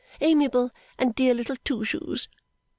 [0.19, 2.27] Amiable and dear little Twoshoes!